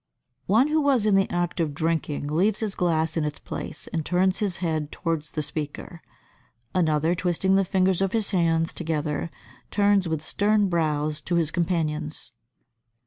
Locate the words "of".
1.59-1.75, 8.01-8.11